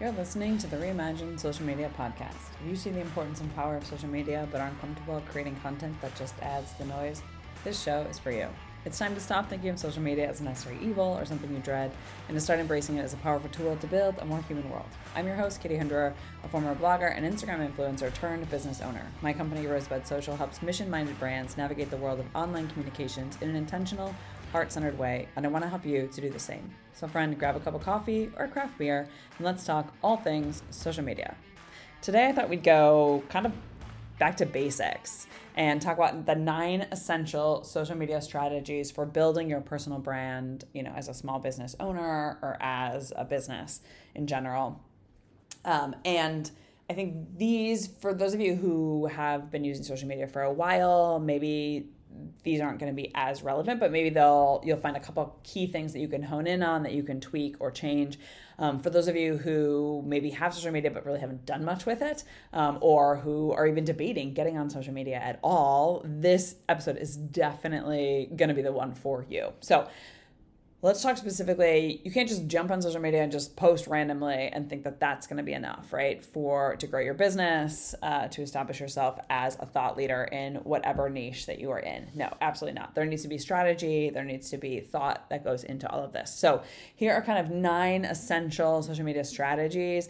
You're 0.00 0.12
listening 0.12 0.56
to 0.56 0.66
the 0.66 0.78
Reimagined 0.78 1.38
Social 1.38 1.66
Media 1.66 1.90
Podcast. 1.94 2.54
If 2.62 2.70
you 2.70 2.74
see 2.74 2.88
the 2.88 3.02
importance 3.02 3.42
and 3.42 3.54
power 3.54 3.76
of 3.76 3.84
social 3.84 4.08
media 4.08 4.48
but 4.50 4.58
aren't 4.58 4.80
comfortable 4.80 5.22
creating 5.28 5.56
content 5.56 6.00
that 6.00 6.16
just 6.16 6.32
adds 6.40 6.72
the 6.72 6.86
noise, 6.86 7.20
this 7.64 7.82
show 7.82 8.00
is 8.08 8.18
for 8.18 8.30
you. 8.30 8.46
It's 8.86 8.98
time 8.98 9.14
to 9.14 9.20
stop 9.20 9.50
thinking 9.50 9.68
of 9.68 9.78
social 9.78 10.00
media 10.00 10.26
as 10.26 10.40
a 10.40 10.44
necessary 10.44 10.78
evil 10.80 11.04
or 11.04 11.26
something 11.26 11.52
you 11.52 11.58
dread 11.58 11.92
and 12.28 12.34
to 12.34 12.40
start 12.40 12.60
embracing 12.60 12.96
it 12.96 13.02
as 13.02 13.12
a 13.12 13.18
powerful 13.18 13.50
tool 13.50 13.76
to 13.76 13.86
build 13.88 14.16
a 14.20 14.24
more 14.24 14.40
human 14.48 14.70
world. 14.70 14.88
I'm 15.14 15.26
your 15.26 15.36
host, 15.36 15.60
Kitty 15.60 15.76
Hunderer, 15.76 16.14
a 16.44 16.48
former 16.48 16.74
blogger 16.74 17.14
and 17.14 17.30
Instagram 17.30 17.70
influencer 17.70 18.10
turned 18.14 18.48
business 18.48 18.80
owner. 18.80 19.06
My 19.20 19.34
company, 19.34 19.66
Rosebud 19.66 20.06
Social, 20.06 20.34
helps 20.34 20.62
mission 20.62 20.88
minded 20.88 21.20
brands 21.20 21.58
navigate 21.58 21.90
the 21.90 21.98
world 21.98 22.20
of 22.20 22.26
online 22.34 22.68
communications 22.68 23.36
in 23.42 23.50
an 23.50 23.56
intentional, 23.56 24.14
heart 24.52 24.72
centered 24.72 24.98
way, 24.98 25.28
and 25.36 25.46
I 25.46 25.48
want 25.48 25.64
to 25.64 25.68
help 25.68 25.86
you 25.86 26.08
to 26.08 26.20
do 26.20 26.30
the 26.30 26.38
same. 26.38 26.70
So, 26.92 27.06
friend, 27.06 27.38
grab 27.38 27.56
a 27.56 27.60
cup 27.60 27.74
of 27.74 27.82
coffee 27.82 28.30
or 28.36 28.48
craft 28.48 28.76
beer 28.78 29.08
and 29.38 29.46
let's 29.46 29.64
talk 29.64 29.94
all 30.02 30.16
things 30.16 30.62
social 30.70 31.04
media. 31.04 31.36
Today, 32.02 32.28
I 32.28 32.32
thought 32.32 32.48
we'd 32.48 32.62
go 32.62 33.22
kind 33.28 33.46
of 33.46 33.52
back 34.18 34.36
to 34.36 34.46
basics 34.46 35.26
and 35.56 35.80
talk 35.80 35.96
about 35.96 36.26
the 36.26 36.34
nine 36.34 36.86
essential 36.92 37.64
social 37.64 37.96
media 37.96 38.20
strategies 38.20 38.90
for 38.90 39.06
building 39.06 39.48
your 39.48 39.60
personal 39.60 39.98
brand, 39.98 40.64
you 40.74 40.82
know, 40.82 40.92
as 40.94 41.08
a 41.08 41.14
small 41.14 41.38
business 41.38 41.74
owner 41.80 42.38
or 42.42 42.56
as 42.60 43.12
a 43.16 43.24
business 43.24 43.80
in 44.14 44.26
general. 44.26 44.80
Um, 45.64 45.96
and 46.04 46.50
I 46.88 46.92
think 46.92 47.38
these, 47.38 47.86
for 47.86 48.12
those 48.12 48.34
of 48.34 48.40
you 48.40 48.56
who 48.56 49.06
have 49.06 49.50
been 49.50 49.64
using 49.64 49.84
social 49.84 50.08
media 50.08 50.26
for 50.26 50.42
a 50.42 50.52
while, 50.52 51.18
maybe 51.18 51.88
these 52.42 52.60
aren't 52.60 52.78
going 52.78 52.90
to 52.90 52.96
be 52.96 53.10
as 53.14 53.42
relevant, 53.42 53.80
but 53.80 53.92
maybe 53.92 54.10
they'll 54.10 54.62
you'll 54.64 54.78
find 54.78 54.96
a 54.96 55.00
couple 55.00 55.38
key 55.42 55.66
things 55.66 55.92
that 55.92 56.00
you 56.00 56.08
can 56.08 56.22
hone 56.22 56.46
in 56.46 56.62
on 56.62 56.82
that 56.82 56.92
you 56.92 57.02
can 57.02 57.20
tweak 57.20 57.56
or 57.60 57.70
change. 57.70 58.18
Um, 58.58 58.78
for 58.78 58.90
those 58.90 59.08
of 59.08 59.16
you 59.16 59.38
who 59.38 60.02
maybe 60.06 60.30
have 60.30 60.54
social 60.54 60.70
media 60.70 60.90
but 60.90 61.06
really 61.06 61.20
haven't 61.20 61.46
done 61.46 61.64
much 61.64 61.86
with 61.86 62.02
it, 62.02 62.24
um, 62.52 62.78
or 62.80 63.16
who 63.16 63.52
are 63.52 63.66
even 63.66 63.84
debating 63.84 64.34
getting 64.34 64.58
on 64.58 64.70
social 64.70 64.92
media 64.92 65.16
at 65.16 65.38
all, 65.42 66.02
this 66.04 66.56
episode 66.68 66.96
is 66.96 67.16
definitely 67.16 68.30
going 68.36 68.48
to 68.48 68.54
be 68.54 68.62
the 68.62 68.72
one 68.72 68.94
for 68.94 69.24
you. 69.28 69.52
So 69.60 69.88
let's 70.82 71.02
talk 71.02 71.16
specifically 71.16 72.00
you 72.04 72.10
can't 72.10 72.28
just 72.28 72.46
jump 72.46 72.70
on 72.70 72.80
social 72.80 73.00
media 73.00 73.22
and 73.22 73.30
just 73.30 73.54
post 73.56 73.86
randomly 73.86 74.48
and 74.52 74.68
think 74.68 74.82
that 74.84 74.98
that's 74.98 75.26
going 75.26 75.36
to 75.36 75.42
be 75.42 75.52
enough 75.52 75.92
right 75.92 76.24
for 76.24 76.76
to 76.76 76.86
grow 76.86 77.00
your 77.00 77.14
business 77.14 77.94
uh, 78.02 78.28
to 78.28 78.42
establish 78.42 78.80
yourself 78.80 79.18
as 79.28 79.56
a 79.60 79.66
thought 79.66 79.96
leader 79.96 80.24
in 80.24 80.56
whatever 80.56 81.10
niche 81.10 81.46
that 81.46 81.58
you 81.58 81.70
are 81.70 81.78
in. 81.78 82.10
No 82.14 82.34
absolutely 82.40 82.78
not. 82.80 82.94
There 82.94 83.04
needs 83.04 83.22
to 83.22 83.28
be 83.28 83.38
strategy. 83.38 84.10
There 84.10 84.24
needs 84.24 84.50
to 84.50 84.58
be 84.58 84.80
thought 84.80 85.28
that 85.30 85.44
goes 85.44 85.64
into 85.64 85.88
all 85.90 86.02
of 86.02 86.12
this. 86.12 86.34
So 86.34 86.62
here 86.94 87.12
are 87.12 87.22
kind 87.22 87.38
of 87.38 87.50
nine 87.50 88.04
essential 88.04 88.82
social 88.82 89.04
media 89.04 89.24
strategies 89.24 90.08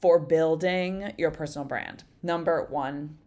for 0.00 0.18
building 0.18 1.12
your 1.18 1.30
personal 1.30 1.66
brand. 1.66 2.04
Number 2.22 2.64
one 2.70 3.18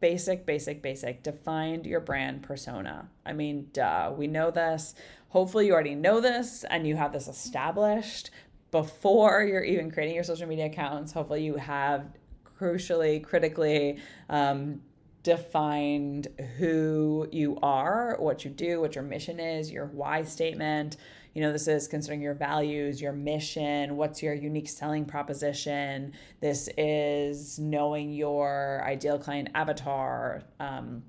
basic, 0.00 0.46
basic, 0.46 0.82
basic. 0.82 1.22
Defined 1.22 1.86
your 1.86 2.00
brand 2.00 2.42
persona. 2.42 3.08
I 3.24 3.32
mean, 3.32 3.68
duh, 3.72 4.12
we 4.16 4.26
know 4.26 4.50
this. 4.50 4.94
Hopefully, 5.30 5.66
you 5.66 5.72
already 5.72 5.94
know 5.94 6.20
this 6.20 6.64
and 6.64 6.86
you 6.86 6.96
have 6.96 7.12
this 7.12 7.28
established 7.28 8.30
before 8.70 9.42
you're 9.42 9.64
even 9.64 9.90
creating 9.90 10.14
your 10.14 10.24
social 10.24 10.48
media 10.48 10.66
accounts. 10.66 11.12
Hopefully, 11.12 11.44
you 11.44 11.56
have 11.56 12.06
crucially, 12.58 13.22
critically 13.22 13.98
um, 14.28 14.80
defined 15.22 16.28
who 16.58 17.28
you 17.32 17.58
are, 17.62 18.16
what 18.18 18.44
you 18.44 18.50
do, 18.50 18.80
what 18.80 18.94
your 18.94 19.04
mission 19.04 19.40
is, 19.40 19.70
your 19.70 19.86
why 19.86 20.22
statement, 20.22 20.96
you 21.36 21.42
know, 21.42 21.52
this 21.52 21.68
is 21.68 21.86
considering 21.86 22.22
your 22.22 22.32
values, 22.32 22.98
your 22.98 23.12
mission, 23.12 23.98
what's 23.98 24.22
your 24.22 24.32
unique 24.32 24.70
selling 24.70 25.04
proposition. 25.04 26.14
This 26.40 26.70
is 26.78 27.58
knowing 27.58 28.14
your 28.14 28.82
ideal 28.82 29.18
client 29.18 29.50
avatar. 29.54 30.44
Um, 30.58 31.02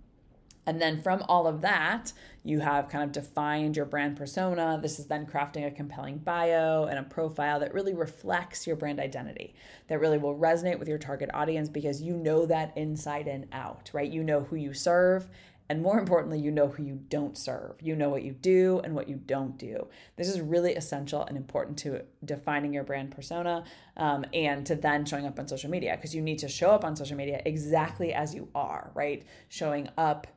and 0.66 0.82
then 0.82 1.02
from 1.02 1.24
all 1.30 1.48
of 1.48 1.62
that, 1.62 2.12
you 2.44 2.60
have 2.60 2.90
kind 2.90 3.06
of 3.06 3.14
defined 3.14 3.78
your 3.78 3.86
brand 3.86 4.18
persona. 4.18 4.78
This 4.82 5.00
is 5.00 5.06
then 5.06 5.26
crafting 5.26 5.66
a 5.66 5.72
compelling 5.72 6.18
bio 6.18 6.88
and 6.88 7.00
a 7.00 7.04
profile 7.04 7.62
that 7.62 7.74
really 7.74 7.94
reflects 7.94 8.68
your 8.68 8.76
brand 8.76 9.00
identity, 9.00 9.56
that 9.88 10.02
really 10.02 10.18
will 10.18 10.38
resonate 10.38 10.78
with 10.78 10.90
your 10.90 10.98
target 10.98 11.30
audience 11.34 11.70
because 11.70 12.02
you 12.02 12.18
know 12.18 12.46
that 12.46 12.76
inside 12.76 13.30
and 13.30 13.48
out, 13.54 13.90
right? 13.94 14.12
You 14.12 14.24
know 14.24 14.42
who 14.42 14.58
you 14.58 14.74
serve 14.74 15.30
and 15.70 15.82
more 15.82 16.00
importantly, 16.00 16.40
you 16.40 16.52
know 16.52 16.68
who 16.68 16.84
you 16.84 17.00
don't 17.10 17.38
serve. 17.38 17.76
You 17.82 17.96
know 17.96 18.10
what 18.10 18.24
you 18.24 18.32
do 18.32 18.80
and 18.84 18.96
what 18.96 19.10
you 19.10 19.16
don't 19.16 19.58
do. 19.58 19.88
This 20.16 20.30
is 20.30 20.40
really 20.40 20.76
essential 20.76 21.24
and 21.24 21.36
important 21.36 21.78
to 21.80 22.04
defining 22.24 22.74
your 22.74 22.84
brand 22.84 23.12
persona 23.12 23.66
um, 23.98 24.26
and 24.34 24.66
to 24.66 24.76
then 24.76 25.06
showing 25.06 25.26
up 25.26 25.38
on 25.40 25.48
social 25.48 25.70
media 25.70 25.96
because 25.96 26.16
you 26.16 26.22
need 26.22 26.40
to 26.40 26.48
show 26.48 26.72
up 26.72 26.86
on 26.86 26.96
social 26.96 27.18
media 27.18 27.42
exactly 27.46 28.14
as 28.14 28.34
you 28.34 28.48
are, 28.56 28.92
right? 28.96 29.26
Showing 29.50 29.90
up 29.98 30.28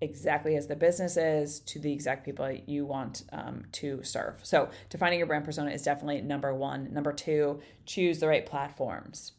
exactly 0.00 0.56
as 0.56 0.66
the 0.66 0.76
business 0.76 1.16
is 1.16 1.60
to 1.60 1.78
the 1.78 1.92
exact 1.92 2.24
people 2.24 2.50
you 2.66 2.84
want 2.84 3.22
um, 3.32 3.64
to 3.72 4.02
serve. 4.02 4.40
So, 4.42 4.68
defining 4.90 5.18
your 5.18 5.28
brand 5.28 5.44
persona 5.44 5.70
is 5.70 5.82
definitely 5.82 6.20
number 6.20 6.52
one. 6.52 6.92
Number 6.92 7.12
two, 7.12 7.60
choose 7.86 8.18
the 8.18 8.26
right 8.26 8.44
platforms 8.44 9.32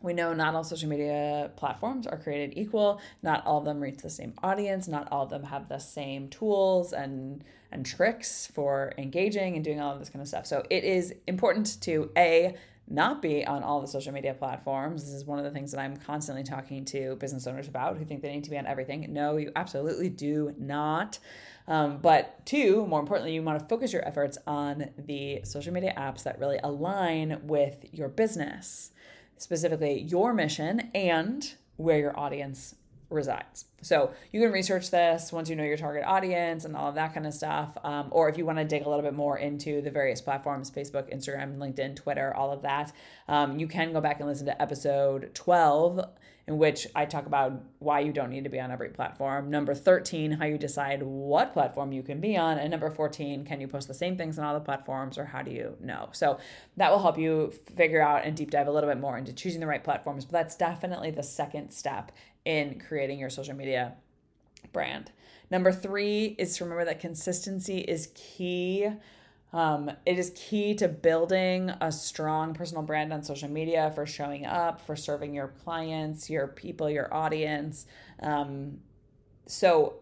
we 0.00 0.12
know 0.12 0.32
not 0.32 0.54
all 0.54 0.64
social 0.64 0.88
media 0.88 1.50
platforms 1.56 2.06
are 2.06 2.16
created 2.16 2.56
equal. 2.56 3.00
Not 3.22 3.44
all 3.44 3.58
of 3.58 3.64
them 3.64 3.80
reach 3.80 3.98
the 3.98 4.10
same 4.10 4.34
audience. 4.42 4.86
Not 4.86 5.08
all 5.10 5.24
of 5.24 5.30
them 5.30 5.44
have 5.44 5.68
the 5.68 5.78
same 5.78 6.28
tools 6.28 6.92
and 6.92 7.44
and 7.70 7.84
tricks 7.84 8.46
for 8.46 8.92
engaging 8.96 9.54
and 9.56 9.64
doing 9.64 9.80
all 9.80 9.92
of 9.92 9.98
this 9.98 10.08
kind 10.08 10.22
of 10.22 10.28
stuff. 10.28 10.46
So 10.46 10.64
it 10.70 10.84
is 10.84 11.14
important 11.26 11.80
to 11.82 12.10
a 12.16 12.54
not 12.90 13.20
be 13.20 13.44
on 13.44 13.62
all 13.62 13.80
the 13.80 13.86
social 13.86 14.12
media 14.12 14.32
platforms. 14.32 15.04
This 15.04 15.12
is 15.12 15.24
one 15.24 15.38
of 15.38 15.44
the 15.44 15.50
things 15.50 15.72
that 15.72 15.80
I'm 15.80 15.96
constantly 15.96 16.42
talking 16.42 16.84
to 16.86 17.16
business 17.16 17.46
owners 17.46 17.68
about 17.68 17.98
who 17.98 18.04
think 18.04 18.22
they 18.22 18.32
need 18.32 18.44
to 18.44 18.50
be 18.50 18.56
on 18.56 18.66
everything. 18.66 19.06
No, 19.12 19.36
you 19.36 19.52
absolutely 19.54 20.08
do 20.08 20.54
not. 20.56 21.18
Um, 21.66 21.98
but 21.98 22.46
two, 22.46 22.86
more 22.86 23.00
importantly, 23.00 23.34
you 23.34 23.42
want 23.42 23.60
to 23.60 23.66
focus 23.66 23.92
your 23.92 24.06
efforts 24.08 24.38
on 24.46 24.88
the 24.96 25.42
social 25.44 25.72
media 25.72 25.92
apps 25.98 26.22
that 26.22 26.38
really 26.38 26.58
align 26.64 27.40
with 27.42 27.84
your 27.92 28.08
business 28.08 28.92
specifically 29.38 30.00
your 30.00 30.32
mission 30.32 30.90
and 30.94 31.54
where 31.76 31.98
your 31.98 32.18
audience 32.18 32.74
resides. 33.10 33.64
So 33.80 34.10
you 34.32 34.40
can 34.40 34.52
research 34.52 34.90
this 34.90 35.32
once 35.32 35.48
you 35.48 35.56
know 35.56 35.64
your 35.64 35.76
target 35.76 36.04
audience 36.04 36.64
and 36.64 36.76
all 36.76 36.88
of 36.88 36.94
that 36.96 37.14
kind 37.14 37.26
of 37.26 37.32
stuff. 37.32 37.70
Um, 37.82 38.08
or 38.10 38.28
if 38.28 38.36
you 38.36 38.44
want 38.44 38.58
to 38.58 38.64
dig 38.64 38.84
a 38.84 38.88
little 38.88 39.04
bit 39.04 39.14
more 39.14 39.38
into 39.38 39.80
the 39.80 39.90
various 39.90 40.20
platforms 40.20 40.70
Facebook, 40.70 41.12
Instagram, 41.14 41.56
LinkedIn, 41.56 41.96
Twitter, 41.96 42.34
all 42.34 42.52
of 42.52 42.62
that, 42.62 42.92
um, 43.28 43.58
you 43.58 43.66
can 43.66 43.92
go 43.92 44.00
back 44.00 44.20
and 44.20 44.28
listen 44.28 44.46
to 44.46 44.60
episode 44.60 45.34
12 45.34 46.04
in 46.48 46.56
which 46.56 46.86
I 46.94 47.04
talk 47.04 47.26
about 47.26 47.60
why 47.78 48.00
you 48.00 48.10
don't 48.10 48.30
need 48.30 48.44
to 48.44 48.50
be 48.50 48.58
on 48.58 48.70
every 48.70 48.88
platform. 48.88 49.50
Number 49.50 49.74
13, 49.74 50.30
how 50.30 50.46
you 50.46 50.56
decide 50.56 51.02
what 51.02 51.52
platform 51.52 51.92
you 51.92 52.02
can 52.02 52.22
be 52.22 52.38
on. 52.38 52.56
And 52.58 52.70
number 52.70 52.88
14, 52.88 53.44
can 53.44 53.60
you 53.60 53.68
post 53.68 53.86
the 53.86 53.92
same 53.92 54.16
things 54.16 54.38
on 54.38 54.46
all 54.46 54.54
the 54.54 54.60
platforms 54.60 55.18
or 55.18 55.26
how 55.26 55.42
do 55.42 55.50
you 55.50 55.76
know? 55.78 56.08
So 56.12 56.38
that 56.78 56.90
will 56.90 57.00
help 57.00 57.18
you 57.18 57.52
figure 57.76 58.00
out 58.00 58.24
and 58.24 58.34
deep 58.34 58.50
dive 58.50 58.66
a 58.66 58.72
little 58.72 58.88
bit 58.88 58.98
more 58.98 59.18
into 59.18 59.34
choosing 59.34 59.60
the 59.60 59.66
right 59.66 59.84
platforms. 59.84 60.24
But 60.24 60.32
that's 60.32 60.56
definitely 60.56 61.10
the 61.10 61.22
second 61.22 61.70
step 61.70 62.12
in 62.46 62.80
creating 62.80 63.18
your 63.18 63.28
social 63.28 63.54
media 63.54 63.92
brand. 64.72 65.12
Number 65.50 65.70
three 65.70 66.34
is 66.38 66.56
to 66.56 66.64
remember 66.64 66.86
that 66.86 66.98
consistency 66.98 67.80
is 67.80 68.08
key. 68.14 68.88
Um, 69.52 69.90
it 70.04 70.18
is 70.18 70.32
key 70.34 70.74
to 70.74 70.88
building 70.88 71.70
a 71.80 71.90
strong 71.90 72.52
personal 72.52 72.82
brand 72.82 73.12
on 73.12 73.22
social 73.22 73.48
media 73.48 73.90
for 73.94 74.04
showing 74.06 74.44
up, 74.44 74.80
for 74.80 74.94
serving 74.94 75.34
your 75.34 75.48
clients, 75.64 76.28
your 76.28 76.48
people, 76.48 76.90
your 76.90 77.12
audience. 77.12 77.86
Um, 78.22 78.80
so, 79.46 80.00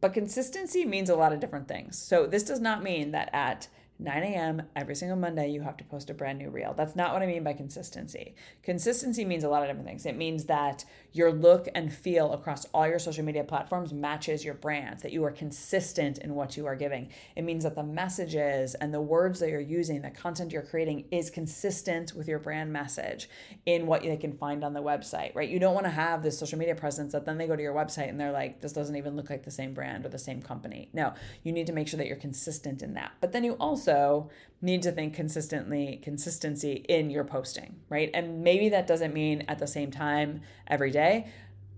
but 0.00 0.12
consistency 0.12 0.84
means 0.84 1.10
a 1.10 1.16
lot 1.16 1.32
of 1.32 1.40
different 1.40 1.66
things. 1.66 1.98
So, 1.98 2.26
this 2.26 2.44
does 2.44 2.60
not 2.60 2.82
mean 2.82 3.10
that 3.10 3.30
at 3.32 3.68
9 3.98 4.22
a.m. 4.22 4.62
every 4.74 4.94
single 4.94 5.16
Monday, 5.16 5.48
you 5.48 5.62
have 5.62 5.76
to 5.76 5.84
post 5.84 6.10
a 6.10 6.14
brand 6.14 6.38
new 6.38 6.50
reel. 6.50 6.74
That's 6.74 6.96
not 6.96 7.12
what 7.12 7.22
I 7.22 7.26
mean 7.26 7.44
by 7.44 7.52
consistency. 7.52 8.34
Consistency 8.62 9.24
means 9.24 9.44
a 9.44 9.48
lot 9.48 9.62
of 9.62 9.68
different 9.68 9.86
things. 9.86 10.04
It 10.04 10.16
means 10.16 10.44
that 10.44 10.84
your 11.14 11.32
look 11.32 11.68
and 11.74 11.92
feel 11.92 12.32
across 12.34 12.66
all 12.74 12.86
your 12.86 12.98
social 12.98 13.24
media 13.24 13.42
platforms 13.42 13.94
matches 13.94 14.44
your 14.44 14.54
brand, 14.54 15.00
that 15.00 15.12
you 15.12 15.24
are 15.24 15.30
consistent 15.30 16.18
in 16.18 16.34
what 16.34 16.56
you 16.56 16.66
are 16.66 16.76
giving. 16.76 17.08
It 17.34 17.42
means 17.42 17.64
that 17.64 17.74
the 17.74 17.82
messages 17.82 18.74
and 18.74 18.92
the 18.92 19.00
words 19.00 19.40
that 19.40 19.48
you're 19.48 19.60
using, 19.60 20.02
the 20.02 20.10
content 20.10 20.52
you're 20.52 20.62
creating 20.62 21.06
is 21.10 21.30
consistent 21.30 22.14
with 22.14 22.28
your 22.28 22.38
brand 22.38 22.72
message 22.72 23.30
in 23.64 23.86
what 23.86 24.02
they 24.02 24.16
can 24.16 24.36
find 24.36 24.62
on 24.62 24.74
the 24.74 24.82
website, 24.82 25.34
right? 25.34 25.48
You 25.48 25.58
don't 25.58 25.74
want 25.74 25.86
to 25.86 25.90
have 25.90 26.22
this 26.22 26.38
social 26.38 26.58
media 26.58 26.74
presence 26.74 27.12
that 27.12 27.24
then 27.24 27.38
they 27.38 27.46
go 27.46 27.56
to 27.56 27.62
your 27.62 27.74
website 27.74 28.08
and 28.08 28.20
they're 28.20 28.32
like, 28.32 28.60
this 28.60 28.72
doesn't 28.72 28.96
even 28.96 29.16
look 29.16 29.30
like 29.30 29.44
the 29.44 29.50
same 29.50 29.72
brand 29.72 30.04
or 30.04 30.10
the 30.10 30.18
same 30.18 30.42
company. 30.42 30.90
No, 30.92 31.14
you 31.42 31.52
need 31.52 31.66
to 31.68 31.72
make 31.72 31.88
sure 31.88 31.96
that 31.96 32.06
you're 32.06 32.16
consistent 32.16 32.82
in 32.82 32.94
that. 32.94 33.12
But 33.20 33.32
then 33.32 33.44
you 33.44 33.52
also 33.54 33.84
also 33.84 34.30
need 34.60 34.82
to 34.82 34.92
think 34.92 35.14
consistently 35.14 36.00
consistency 36.02 36.84
in 36.88 37.10
your 37.10 37.24
posting, 37.24 37.76
right? 37.88 38.10
And 38.14 38.42
maybe 38.42 38.68
that 38.70 38.86
doesn't 38.86 39.12
mean 39.12 39.44
at 39.48 39.58
the 39.58 39.66
same 39.66 39.90
time 39.90 40.40
every 40.66 40.90
day 40.90 41.28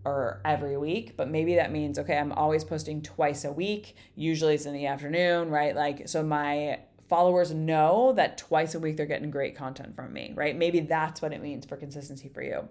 or 0.05 0.41
every 0.45 0.77
week, 0.77 1.17
but 1.17 1.29
maybe 1.29 1.57
that 1.57 1.73
means 1.73 1.99
okay, 1.99 2.17
I'm 2.17 2.33
always 2.33 2.65
posting 2.65 3.03
twice 3.03 3.45
a 3.45 3.53
week. 3.53 3.97
Usually 4.15 4.55
it's 4.55 4.67
in 4.67 4.73
the 4.73 4.87
afternoon, 4.87 5.51
right? 5.51 5.75
Like 5.75 6.09
so 6.09 6.23
my 6.23 6.81
followers 7.09 7.53
know 7.53 8.13
that 8.13 8.39
twice 8.39 8.75
a 8.75 8.81
week 8.81 8.97
they're 8.97 9.07
getting 9.07 9.31
great 9.31 9.57
content 9.57 9.95
from 9.97 10.13
me, 10.13 10.33
right? 10.35 10.57
Maybe 10.57 10.81
that's 10.81 11.23
what 11.23 11.33
it 11.33 11.43
means 11.43 11.67
for 11.67 11.77
consistency 11.77 12.29
for 12.29 12.43
you. 12.43 12.69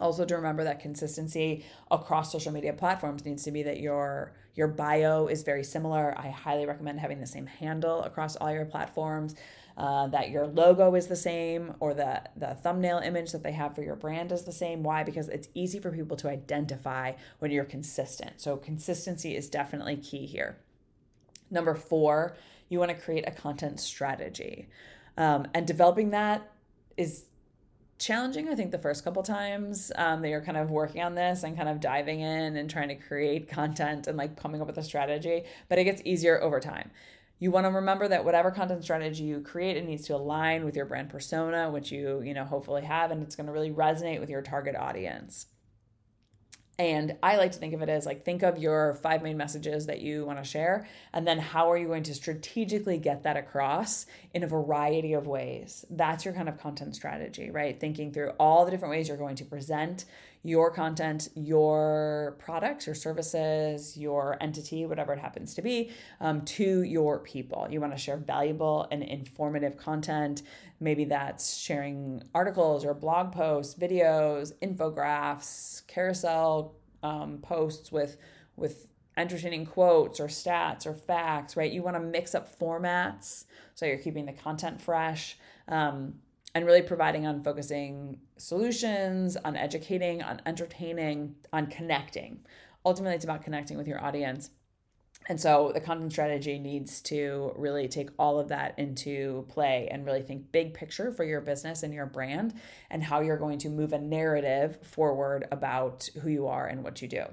Also 0.00 0.24
to 0.24 0.36
remember 0.36 0.64
that 0.64 0.80
consistency 0.80 1.64
across 1.90 2.32
social 2.32 2.52
media 2.52 2.72
platforms 2.72 3.24
needs 3.24 3.44
to 3.44 3.50
be 3.50 3.62
that 3.62 3.80
your 3.80 4.34
your 4.54 4.68
bio 4.68 5.28
is 5.28 5.42
very 5.42 5.64
similar. 5.64 6.14
I 6.18 6.28
highly 6.28 6.66
recommend 6.66 7.00
having 7.00 7.20
the 7.20 7.26
same 7.26 7.46
handle 7.46 8.02
across 8.02 8.36
all 8.36 8.52
your 8.52 8.66
platforms. 8.66 9.34
Uh, 9.74 10.06
that 10.08 10.28
your 10.28 10.46
logo 10.46 10.94
is 10.94 11.06
the 11.06 11.16
same 11.16 11.74
or 11.80 11.94
the, 11.94 12.22
the 12.36 12.54
thumbnail 12.56 12.98
image 12.98 13.32
that 13.32 13.42
they 13.42 13.52
have 13.52 13.74
for 13.74 13.82
your 13.82 13.96
brand 13.96 14.30
is 14.30 14.44
the 14.44 14.52
same. 14.52 14.82
Why? 14.82 15.02
Because 15.02 15.30
it's 15.30 15.48
easy 15.54 15.80
for 15.80 15.90
people 15.90 16.14
to 16.18 16.28
identify 16.28 17.12
when 17.38 17.50
you're 17.50 17.64
consistent. 17.64 18.38
So, 18.38 18.58
consistency 18.58 19.34
is 19.34 19.48
definitely 19.48 19.96
key 19.96 20.26
here. 20.26 20.58
Number 21.50 21.74
four, 21.74 22.36
you 22.68 22.78
want 22.78 22.90
to 22.90 22.96
create 22.96 23.26
a 23.26 23.30
content 23.30 23.80
strategy. 23.80 24.68
Um, 25.16 25.46
and 25.54 25.66
developing 25.66 26.10
that 26.10 26.50
is 26.98 27.24
challenging 27.98 28.48
i 28.48 28.54
think 28.54 28.70
the 28.70 28.78
first 28.78 29.04
couple 29.04 29.22
times 29.22 29.92
um, 29.96 30.22
that 30.22 30.28
you're 30.28 30.40
kind 30.40 30.58
of 30.58 30.70
working 30.70 31.02
on 31.02 31.14
this 31.14 31.42
and 31.42 31.56
kind 31.56 31.68
of 31.68 31.80
diving 31.80 32.20
in 32.20 32.56
and 32.56 32.68
trying 32.68 32.88
to 32.88 32.94
create 32.94 33.48
content 33.48 34.06
and 34.06 34.18
like 34.18 34.36
coming 34.36 34.60
up 34.60 34.66
with 34.66 34.78
a 34.78 34.82
strategy 34.82 35.44
but 35.68 35.78
it 35.78 35.84
gets 35.84 36.02
easier 36.04 36.40
over 36.42 36.60
time. 36.60 36.90
You 37.38 37.50
want 37.50 37.66
to 37.66 37.70
remember 37.70 38.06
that 38.06 38.24
whatever 38.24 38.52
content 38.52 38.84
strategy 38.84 39.24
you 39.24 39.40
create 39.40 39.76
it 39.76 39.84
needs 39.84 40.06
to 40.06 40.14
align 40.14 40.64
with 40.64 40.76
your 40.76 40.86
brand 40.86 41.10
persona 41.10 41.70
which 41.70 41.90
you 41.90 42.22
you 42.22 42.34
know 42.34 42.44
hopefully 42.44 42.82
have 42.82 43.10
and 43.10 43.22
it's 43.22 43.34
going 43.34 43.46
to 43.46 43.52
really 43.52 43.70
resonate 43.70 44.20
with 44.20 44.30
your 44.30 44.42
target 44.42 44.76
audience 44.76 45.46
and 46.78 47.16
I 47.22 47.36
like 47.36 47.52
to 47.52 47.58
think 47.58 47.74
of 47.74 47.82
it 47.82 47.88
as 47.88 48.06
like 48.06 48.24
think 48.24 48.42
of 48.42 48.58
your 48.58 48.94
five 48.94 49.22
main 49.22 49.36
messages 49.36 49.86
that 49.86 50.00
you 50.00 50.24
want 50.24 50.38
to 50.38 50.44
share, 50.44 50.88
and 51.12 51.26
then 51.26 51.38
how 51.38 51.70
are 51.70 51.76
you 51.76 51.86
going 51.86 52.02
to 52.04 52.14
strategically 52.14 52.98
get 52.98 53.22
that 53.24 53.36
across 53.36 54.06
in 54.32 54.42
a 54.42 54.46
variety 54.46 55.12
of 55.12 55.26
ways? 55.26 55.84
That's 55.90 56.24
your 56.24 56.34
kind 56.34 56.48
of 56.48 56.58
content 56.58 56.96
strategy, 56.96 57.50
right? 57.50 57.78
Thinking 57.78 58.12
through 58.12 58.30
all 58.38 58.64
the 58.64 58.70
different 58.70 58.92
ways 58.92 59.08
you're 59.08 59.16
going 59.16 59.36
to 59.36 59.44
present 59.44 60.06
your 60.42 60.70
content, 60.70 61.28
your 61.34 62.36
products, 62.38 62.86
your 62.86 62.94
services, 62.94 63.96
your 63.96 64.36
entity, 64.40 64.84
whatever 64.86 65.12
it 65.12 65.18
happens 65.18 65.54
to 65.54 65.62
be, 65.62 65.90
um, 66.20 66.44
to 66.44 66.82
your 66.82 67.20
people. 67.20 67.68
You 67.70 67.80
want 67.80 67.92
to 67.92 67.98
share 67.98 68.16
valuable 68.16 68.88
and 68.90 69.02
informative 69.02 69.76
content. 69.76 70.42
Maybe 70.80 71.04
that's 71.04 71.56
sharing 71.56 72.24
articles 72.34 72.84
or 72.84 72.92
blog 72.92 73.32
posts, 73.32 73.74
videos, 73.78 74.52
infographics, 74.60 75.86
carousel 75.86 76.74
um, 77.02 77.38
posts 77.38 77.92
with 77.92 78.16
with 78.56 78.86
entertaining 79.16 79.66
quotes 79.66 80.18
or 80.20 80.26
stats 80.26 80.86
or 80.86 80.94
facts, 80.94 81.56
right? 81.56 81.70
You 81.70 81.82
want 81.82 81.96
to 81.96 82.02
mix 82.02 82.34
up 82.34 82.58
formats 82.58 83.44
so 83.74 83.86
you're 83.86 83.98
keeping 83.98 84.26
the 84.26 84.32
content 84.32 84.80
fresh. 84.80 85.36
Um, 85.68 86.14
and 86.54 86.66
really 86.66 86.82
providing 86.82 87.26
on 87.26 87.42
focusing 87.42 88.20
solutions, 88.36 89.36
on 89.44 89.56
educating, 89.56 90.22
on 90.22 90.40
entertaining, 90.44 91.34
on 91.52 91.66
connecting. 91.66 92.40
Ultimately, 92.84 93.14
it's 93.14 93.24
about 93.24 93.42
connecting 93.42 93.76
with 93.76 93.88
your 93.88 94.02
audience. 94.04 94.50
And 95.28 95.40
so 95.40 95.70
the 95.72 95.80
content 95.80 96.12
strategy 96.12 96.58
needs 96.58 97.00
to 97.02 97.52
really 97.56 97.86
take 97.86 98.10
all 98.18 98.40
of 98.40 98.48
that 98.48 98.78
into 98.78 99.46
play 99.48 99.88
and 99.90 100.04
really 100.04 100.22
think 100.22 100.50
big 100.50 100.74
picture 100.74 101.12
for 101.12 101.24
your 101.24 101.40
business 101.40 101.82
and 101.82 101.94
your 101.94 102.06
brand 102.06 102.54
and 102.90 103.04
how 103.04 103.20
you're 103.20 103.36
going 103.36 103.58
to 103.58 103.68
move 103.68 103.92
a 103.92 103.98
narrative 103.98 104.78
forward 104.82 105.46
about 105.52 106.08
who 106.22 106.28
you 106.28 106.48
are 106.48 106.66
and 106.66 106.82
what 106.82 107.00
you 107.00 107.08
do. 107.08 107.24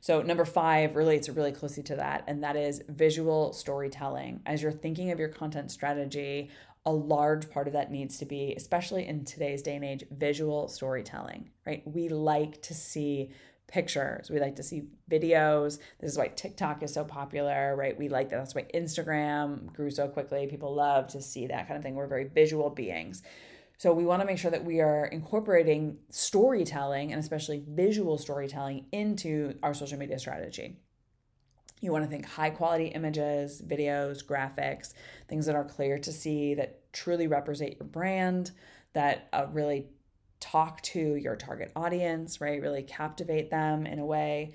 So, 0.00 0.20
number 0.22 0.44
five 0.44 0.94
relates 0.94 1.28
really 1.28 1.52
closely 1.52 1.82
to 1.84 1.96
that, 1.96 2.24
and 2.26 2.42
that 2.44 2.56
is 2.56 2.82
visual 2.88 3.52
storytelling. 3.52 4.40
As 4.44 4.62
you're 4.62 4.70
thinking 4.70 5.10
of 5.10 5.18
your 5.18 5.28
content 5.28 5.70
strategy, 5.70 6.50
a 6.86 6.92
large 6.92 7.50
part 7.50 7.66
of 7.66 7.72
that 7.72 7.90
needs 7.90 8.18
to 8.18 8.24
be, 8.24 8.54
especially 8.56 9.06
in 9.06 9.24
today's 9.24 9.62
day 9.62 9.76
and 9.76 9.84
age, 9.84 10.04
visual 10.10 10.68
storytelling, 10.68 11.50
right? 11.66 11.82
We 11.86 12.08
like 12.08 12.62
to 12.62 12.74
see 12.74 13.30
pictures. 13.68 14.30
We 14.30 14.40
like 14.40 14.56
to 14.56 14.62
see 14.62 14.84
videos. 15.10 15.78
This 16.00 16.12
is 16.12 16.18
why 16.18 16.28
TikTok 16.28 16.82
is 16.82 16.92
so 16.92 17.04
popular, 17.04 17.76
right? 17.76 17.96
We 17.96 18.08
like 18.08 18.30
that. 18.30 18.38
That's 18.38 18.54
why 18.54 18.66
Instagram 18.74 19.72
grew 19.72 19.90
so 19.90 20.08
quickly. 20.08 20.46
People 20.46 20.74
love 20.74 21.06
to 21.08 21.22
see 21.22 21.46
that 21.46 21.68
kind 21.68 21.76
of 21.76 21.84
thing. 21.84 21.94
We're 21.94 22.06
very 22.06 22.24
visual 22.24 22.70
beings. 22.70 23.22
So 23.76 23.92
we 23.92 24.04
want 24.04 24.20
to 24.22 24.26
make 24.26 24.38
sure 24.38 24.50
that 24.50 24.64
we 24.64 24.80
are 24.80 25.06
incorporating 25.06 25.98
storytelling 26.10 27.12
and 27.12 27.20
especially 27.20 27.62
visual 27.68 28.18
storytelling 28.18 28.86
into 28.90 29.56
our 29.62 29.72
social 29.72 29.98
media 29.98 30.18
strategy. 30.18 30.78
You 31.80 31.92
want 31.92 32.04
to 32.04 32.10
think 32.10 32.26
high 32.26 32.50
quality 32.50 32.86
images, 32.86 33.62
videos, 33.62 34.24
graphics, 34.24 34.94
things 35.28 35.46
that 35.46 35.54
are 35.54 35.64
clear 35.64 35.96
to 35.98 36.12
see, 36.12 36.54
that 36.54 36.92
truly 36.92 37.28
represent 37.28 37.76
your 37.78 37.86
brand, 37.86 38.50
that 38.94 39.28
uh, 39.32 39.46
really 39.52 39.86
talk 40.40 40.80
to 40.82 41.16
your 41.16 41.36
target 41.36 41.72
audience, 41.74 42.40
right? 42.40 42.60
Really 42.60 42.82
captivate 42.82 43.50
them 43.50 43.86
in 43.86 43.98
a 43.98 44.06
way. 44.06 44.54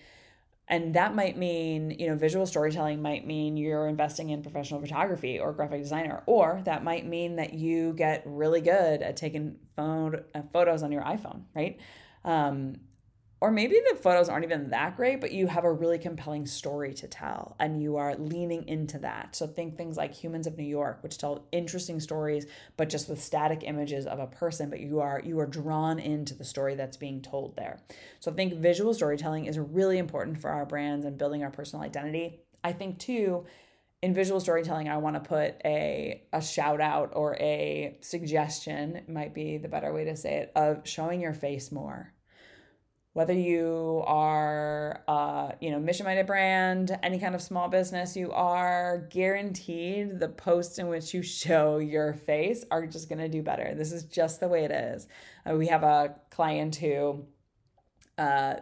And 0.68 0.94
that 0.96 1.14
might 1.14 1.38
mean, 1.38 1.92
you 1.92 2.08
know, 2.08 2.16
visual 2.16 2.46
storytelling 2.46 3.02
might 3.02 3.28
mean 3.28 3.58
you're 3.58 3.88
investing 3.88 4.30
in 4.30 4.42
professional 4.42 4.80
photography 4.80 5.40
or 5.40 5.52
graphic 5.52 5.82
designer, 5.82 6.24
or 6.26 6.62
that 6.66 6.84
might 6.84 7.06
mean 7.06 7.36
that 7.36 7.54
you 7.54 7.94
get 7.94 8.24
really 8.26 8.62
good 8.62 9.02
at 9.02 9.18
taking 9.18 9.58
phone, 9.76 10.24
uh, 10.34 10.42
photos 10.54 10.82
on 10.82 10.92
your 10.92 11.04
iPhone, 11.04 11.42
right? 11.54 11.80
Um, 12.24 12.78
or 13.44 13.52
maybe 13.52 13.76
the 13.90 13.98
photos 13.98 14.30
aren't 14.30 14.46
even 14.46 14.70
that 14.70 14.96
great, 14.96 15.20
but 15.20 15.34
you 15.34 15.48
have 15.48 15.66
a 15.66 15.72
really 15.74 15.98
compelling 15.98 16.46
story 16.46 16.94
to 16.94 17.10
tell 17.10 17.58
and 17.60 17.84
you 17.84 17.98
are 17.98 18.16
leaning 18.16 18.66
into 18.70 18.98
that. 19.00 19.36
So 19.36 19.46
think 19.46 19.76
things 19.76 19.98
like 19.98 20.14
Humans 20.14 20.48
of 20.48 20.58
New 20.58 20.64
York, 20.64 21.04
which 21.04 21.18
tell 21.18 21.46
interesting 21.52 22.00
stories, 22.00 22.46
but 22.78 22.88
just 22.88 23.10
with 23.10 23.22
static 23.22 23.64
images 23.64 24.06
of 24.06 24.20
a 24.20 24.28
person, 24.28 24.70
but 24.70 24.80
you 24.80 25.02
are 25.02 25.22
you 25.26 25.42
are 25.42 25.46
drawn 25.46 26.00
into 26.00 26.34
the 26.34 26.46
story 26.46 26.76
that's 26.76 26.96
being 26.96 27.22
told 27.22 27.58
there. 27.58 27.82
So 28.22 28.32
I 28.32 28.34
think 28.34 28.54
visual 28.54 28.94
storytelling 28.94 29.44
is 29.44 29.60
really 29.60 29.98
important 29.98 30.40
for 30.40 30.50
our 30.50 30.66
brands 30.66 31.04
and 31.04 31.18
building 31.18 31.44
our 31.44 31.52
personal 31.52 31.84
identity. 31.84 32.40
I 32.64 32.72
think 32.72 32.98
too, 32.98 33.46
in 34.02 34.14
visual 34.14 34.40
storytelling, 34.40 34.88
I 34.88 34.96
want 35.00 35.18
to 35.18 35.20
put 35.20 35.56
a, 35.66 36.24
a 36.32 36.42
shout 36.42 36.80
out 36.80 37.12
or 37.14 37.36
a 37.42 37.98
suggestion, 38.00 39.02
might 39.10 39.34
be 39.34 39.58
the 39.58 39.68
better 39.68 39.94
way 39.94 40.06
to 40.06 40.16
say 40.16 40.36
it, 40.36 40.54
of 40.56 40.88
showing 40.88 41.20
your 41.20 41.34
face 41.34 41.74
more 41.74 42.13
whether 43.14 43.34
you 43.34 44.04
are 44.06 45.04
uh, 45.08 45.52
you 45.62 45.72
know 45.72 45.80
mission 45.80 46.06
minded 46.06 46.26
brand 46.26 46.98
any 47.04 47.20
kind 47.20 47.36
of 47.36 47.42
small 47.42 47.70
business 47.70 48.16
you 48.16 48.32
are 48.32 49.08
guaranteed 49.10 50.20
the 50.20 50.28
posts 50.28 50.80
in 50.80 50.88
which 50.88 51.14
you 51.14 51.22
show 51.22 51.78
your 51.78 52.14
face 52.14 52.66
are 52.72 52.86
just 52.86 53.10
going 53.10 53.20
to 53.20 53.30
do 53.30 53.42
better. 53.42 53.74
This 53.76 53.92
is 53.92 54.04
just 54.04 54.40
the 54.40 54.48
way 54.48 54.64
it 54.64 54.72
is. 54.72 55.08
Uh, 55.50 55.56
we 55.56 55.68
have 55.68 55.84
a 55.84 56.16
client 56.30 56.76
who 56.76 57.26
uh, 58.18 58.56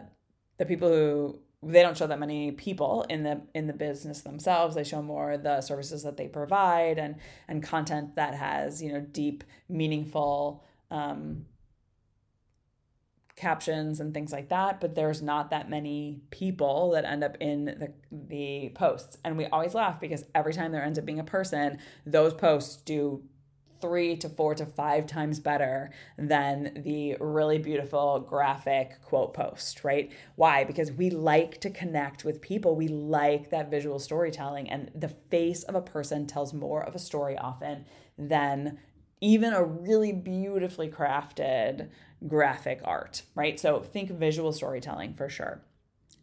the 0.58 0.66
people 0.66 0.88
who 0.88 1.38
they 1.62 1.82
don't 1.82 1.96
show 1.96 2.08
that 2.08 2.18
many 2.18 2.50
people 2.52 3.06
in 3.08 3.22
the 3.22 3.40
in 3.54 3.66
the 3.66 3.72
business 3.72 4.22
themselves. 4.22 4.74
They 4.74 4.84
show 4.84 5.02
more 5.02 5.36
the 5.36 5.60
services 5.60 6.02
that 6.02 6.16
they 6.16 6.28
provide 6.28 6.98
and 6.98 7.16
and 7.48 7.62
content 7.62 8.16
that 8.16 8.34
has 8.34 8.82
you 8.82 8.92
know 8.92 9.00
deep 9.00 9.44
meaningful 9.68 10.64
um, 10.90 11.46
captions 13.36 14.00
and 14.00 14.12
things 14.12 14.32
like 14.32 14.48
that, 14.50 14.80
but 14.80 14.94
there's 14.94 15.22
not 15.22 15.50
that 15.50 15.70
many 15.70 16.20
people 16.30 16.90
that 16.90 17.04
end 17.04 17.24
up 17.24 17.36
in 17.40 17.64
the 17.64 17.92
the 18.10 18.70
posts. 18.74 19.16
And 19.24 19.36
we 19.36 19.46
always 19.46 19.74
laugh 19.74 20.00
because 20.00 20.24
every 20.34 20.52
time 20.52 20.72
there 20.72 20.84
ends 20.84 20.98
up 20.98 21.04
being 21.04 21.20
a 21.20 21.24
person, 21.24 21.78
those 22.04 22.34
posts 22.34 22.76
do 22.82 23.22
three 23.80 24.16
to 24.16 24.28
four 24.28 24.54
to 24.54 24.64
five 24.64 25.06
times 25.06 25.40
better 25.40 25.90
than 26.16 26.82
the 26.84 27.16
really 27.18 27.58
beautiful 27.58 28.20
graphic 28.20 29.02
quote 29.02 29.34
post, 29.34 29.82
right? 29.82 30.12
Why? 30.36 30.62
Because 30.62 30.92
we 30.92 31.10
like 31.10 31.60
to 31.62 31.70
connect 31.70 32.24
with 32.24 32.40
people. 32.40 32.76
We 32.76 32.88
like 32.88 33.50
that 33.50 33.70
visual 33.70 33.98
storytelling, 33.98 34.70
and 34.70 34.90
the 34.94 35.08
face 35.08 35.64
of 35.64 35.74
a 35.74 35.82
person 35.82 36.26
tells 36.26 36.54
more 36.54 36.82
of 36.82 36.94
a 36.94 37.00
story 37.00 37.36
often 37.36 37.86
than 38.16 38.78
even 39.22 39.54
a 39.54 39.64
really 39.64 40.12
beautifully 40.12 40.88
crafted 40.88 41.88
graphic 42.26 42.80
art, 42.84 43.22
right? 43.36 43.58
So 43.58 43.80
think 43.80 44.10
visual 44.10 44.52
storytelling 44.52 45.14
for 45.14 45.28
sure. 45.28 45.62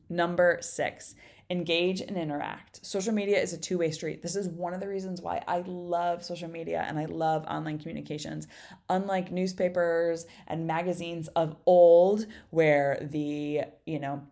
Number 0.10 0.58
six, 0.62 1.16
engage 1.50 2.02
and 2.02 2.18
interact. 2.18 2.86
Social 2.86 3.14
media 3.14 3.40
is 3.40 3.54
a 3.54 3.58
two 3.58 3.78
way 3.78 3.92
street. 3.92 4.22
This 4.22 4.36
is 4.36 4.50
one 4.50 4.74
of 4.74 4.82
the 4.82 4.88
reasons 4.88 5.22
why 5.22 5.42
I 5.48 5.64
love 5.66 6.26
social 6.26 6.50
media 6.50 6.86
and 6.88 7.00
I 7.00 7.06
love 7.06 7.46
online 7.46 7.80
communications. 7.80 8.48
Unlike 8.90 9.32
newspapers 9.32 10.26
and 10.48 10.68
magazines 10.68 11.30
of 11.30 11.56
old, 11.66 12.26
where 12.50 13.00
the, 13.02 13.62
you 13.86 14.00
know, 14.00 14.24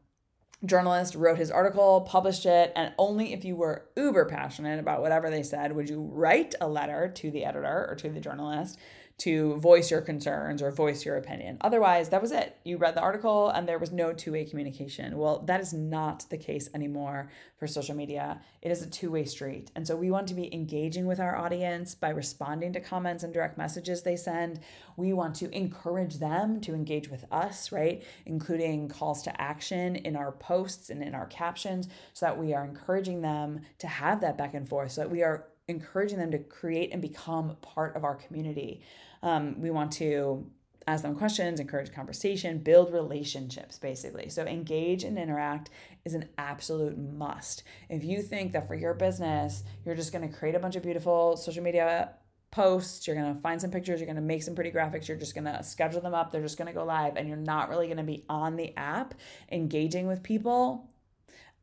journalist 0.66 1.16
wrote 1.16 1.38
his 1.38 1.52
article, 1.52 2.02
published 2.02 2.46
it, 2.46 2.72
and 2.76 2.94
only 2.98 3.34
if 3.34 3.46
you 3.46 3.56
were 3.56 3.86
uber 3.96 4.26
passionate 4.26 4.80
about 4.80 5.02
whatever 5.02 5.30
they 5.30 5.44
said 5.44 5.76
would 5.76 5.90
you 5.90 6.02
write 6.02 6.56
a 6.60 6.68
letter 6.68 7.08
to 7.16 7.30
the 7.30 7.46
editor 7.46 7.88
or 7.90 7.96
to 7.96 8.10
the 8.10 8.20
journalist 8.20 8.80
to 9.20 9.56
voice 9.56 9.90
your 9.90 10.02
concerns 10.02 10.62
or 10.62 10.70
voice 10.70 11.04
your 11.04 11.18
opinion. 11.18 11.58
Otherwise, 11.62 12.10
that 12.10 12.22
was 12.22 12.32
it. 12.32 12.56
You 12.64 12.78
read 12.78 12.94
the 12.94 13.02
article 13.02 13.50
and 13.50 13.68
there 13.68 13.80
was 13.80 13.92
no 13.92 14.14
two 14.14 14.34
way 14.34 14.46
communication. 14.46 15.18
Well, 15.18 15.40
that 15.48 15.60
is 15.60 15.74
not 15.74 16.26
the 16.30 16.38
case 16.38 16.70
anymore 16.74 17.32
for 17.58 17.66
social 17.66 17.96
media. 17.96 18.42
It 18.62 18.72
is 18.72 18.84
a 18.84 18.90
two 18.90 19.10
way 19.10 19.26
street. 19.26 19.72
And 19.76 19.88
so 19.88 19.96
we 19.96 20.12
want 20.12 20.28
to 20.28 20.36
be 20.36 20.54
engaging 20.54 21.08
with 21.08 21.20
our 21.20 21.36
audience 21.36 21.96
by 21.96 22.10
responding 22.10 22.74
to 22.74 22.80
comments 22.80 23.24
and 23.24 23.34
direct 23.34 23.58
messages 23.58 24.04
they 24.04 24.16
send. 24.16 24.60
We 24.98 25.14
want 25.14 25.34
to 25.38 25.50
encourage 25.50 26.20
them 26.20 26.62
to 26.62 26.76
engage 26.76 27.10
with 27.10 27.26
us, 27.32 27.72
right? 27.72 28.04
Including 28.28 28.88
calls 28.88 29.24
to 29.24 29.42
action 29.42 29.96
in 29.96 30.16
our 30.16 30.32
posts 30.32 30.92
and 30.92 31.02
in 31.02 31.16
our 31.16 31.26
captions 31.26 31.88
so 32.14 32.28
that 32.28 32.38
we 32.38 32.54
are 32.54 32.64
encouraging 32.64 33.22
them 33.22 33.62
to 33.80 33.88
have 33.88 34.22
that 34.22 34.38
back 34.38 34.54
and 34.54 34.70
forth, 34.70 34.92
so 34.92 35.02
that 35.02 35.10
we 35.10 35.24
are 35.24 35.48
encouraging 35.68 36.18
them 36.18 36.32
to 36.32 36.40
create 36.40 36.92
and 36.94 37.02
become 37.02 37.58
part 37.62 37.96
of 37.96 38.04
our 38.04 38.16
community. 38.16 38.82
Um, 39.24 39.60
we 39.60 39.70
want 39.70 39.92
to 39.94 40.50
ask 40.88 41.04
them 41.04 41.16
questions, 41.16 41.60
encourage 41.60 41.92
conversation, 41.92 42.60
build 42.60 42.94
relationships, 42.94 43.78
basically. 43.78 44.30
So, 44.30 44.46
engage 44.46 45.04
and 45.04 45.18
interact 45.18 45.70
is 46.06 46.14
an 46.14 46.30
absolute 46.38 46.98
must. 46.98 47.64
If 47.90 48.04
you 48.04 48.22
think 48.22 48.54
that 48.54 48.68
for 48.68 48.76
your 48.76 48.94
business, 48.94 49.64
you're 49.86 49.96
just 49.96 50.14
going 50.14 50.28
to 50.28 50.36
create 50.36 50.56
a 50.56 50.60
bunch 50.60 50.76
of 50.76 50.84
beautiful 50.84 51.36
social 51.36 51.64
media 51.64 52.12
posts, 52.52 53.06
you're 53.06 53.16
going 53.16 53.36
to 53.36 53.42
find 53.42 53.60
some 53.60 53.72
pictures, 53.72 54.00
you're 54.00 54.08
going 54.08 54.16
to 54.16 54.22
make 54.22 54.42
some 54.42 54.56
pretty 54.56 54.72
graphics, 54.72 55.08
you're 55.08 55.18
just 55.18 55.36
going 55.36 55.46
to 55.46 55.62
schedule 55.64 56.02
them 56.02 56.14
up, 56.14 56.32
they're 56.32 56.42
just 56.42 56.58
going 56.58 56.68
to 56.68 56.74
go 56.74 56.86
live, 56.86 57.18
and 57.18 57.28
you're 57.28 57.38
not 57.38 57.70
really 57.70 57.88
going 57.88 57.98
to 57.98 58.04
be 58.04 58.24
on 58.30 58.56
the 58.56 58.76
app 58.78 59.14
engaging 59.52 60.08
with 60.08 60.24
people, 60.24 60.90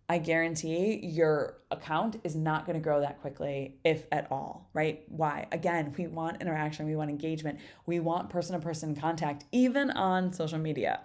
I 0.09 0.19
guarantee 0.19 1.01
your 1.03 1.59
account 1.71 2.17
is 2.25 2.37
not 2.37 2.67
going 2.67 2.75
to 2.75 2.83
grow 2.83 3.01
that 3.01 3.21
quickly, 3.21 3.79
if 3.85 4.07
at 4.13 4.31
all, 4.31 4.69
right? 4.75 5.03
Why? 5.09 5.47
Again, 5.51 5.95
we 5.97 6.07
want 6.07 6.43
interaction, 6.43 6.87
we 6.87 6.95
want 6.95 7.09
engagement, 7.09 7.59
we 7.87 8.01
want 8.01 8.29
person 8.29 8.59
to 8.59 8.65
person 8.65 8.95
contact, 8.95 9.45
even 9.51 9.91
on 9.91 10.33
social 10.33 10.59
media. 10.59 11.01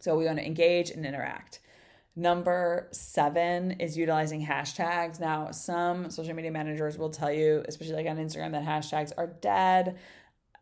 So 0.00 0.16
we 0.16 0.26
want 0.26 0.38
to 0.38 0.46
engage 0.46 0.90
and 0.90 1.06
interact. 1.06 1.60
Number 2.16 2.88
seven 2.92 3.72
is 3.72 3.96
utilizing 3.96 4.44
hashtags. 4.44 5.20
Now, 5.20 5.50
some 5.50 6.10
social 6.10 6.34
media 6.34 6.50
managers 6.50 6.98
will 6.98 7.10
tell 7.10 7.30
you, 7.30 7.62
especially 7.68 7.94
like 7.94 8.06
on 8.06 8.16
Instagram, 8.16 8.52
that 8.52 8.64
hashtags 8.64 9.12
are 9.16 9.26
dead 9.26 9.98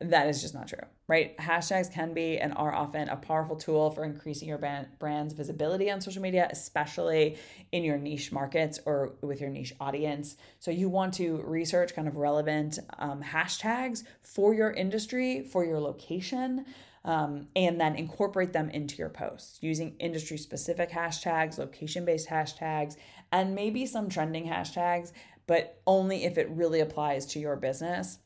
that 0.00 0.28
is 0.28 0.42
just 0.42 0.54
not 0.54 0.68
true, 0.68 0.78
right? 1.06 1.36
Hashtags 1.38 1.92
can 1.92 2.14
be 2.14 2.38
and 2.38 2.52
are 2.56 2.74
often 2.74 3.08
a 3.08 3.16
powerful 3.16 3.56
tool 3.56 3.90
for 3.90 4.04
increasing 4.04 4.48
your 4.48 4.58
brand's 4.98 5.32
visibility 5.32 5.90
on 5.90 6.00
social 6.00 6.22
media, 6.22 6.48
especially 6.50 7.36
in 7.72 7.84
your 7.84 7.96
niche 7.96 8.32
markets 8.32 8.80
or 8.86 9.14
with 9.22 9.40
your 9.40 9.50
niche 9.50 9.72
audience. 9.80 10.36
So, 10.58 10.70
you 10.70 10.88
want 10.88 11.14
to 11.14 11.42
research 11.42 11.94
kind 11.94 12.08
of 12.08 12.16
relevant 12.16 12.78
um, 12.98 13.22
hashtags 13.22 14.04
for 14.22 14.54
your 14.54 14.72
industry, 14.72 15.42
for 15.42 15.64
your 15.64 15.80
location. 15.80 16.66
Um, 17.06 17.48
and 17.54 17.78
then 17.78 17.96
incorporate 17.96 18.54
them 18.54 18.70
into 18.70 18.96
your 18.96 19.10
posts 19.10 19.58
using 19.60 19.94
industry 19.98 20.38
specific 20.38 20.90
hashtags, 20.90 21.58
location 21.58 22.06
based 22.06 22.30
hashtags, 22.30 22.96
and 23.30 23.54
maybe 23.54 23.84
some 23.84 24.08
trending 24.08 24.46
hashtags, 24.48 25.12
but 25.46 25.82
only 25.86 26.24
if 26.24 26.38
it 26.38 26.48
really 26.48 26.80
applies 26.80 27.26
to 27.26 27.38
your 27.38 27.56
business 27.56 28.20